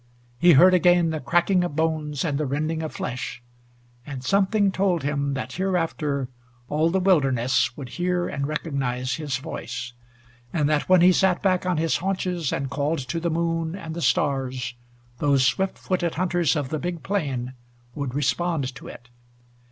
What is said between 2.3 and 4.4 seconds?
the rending of flesh, and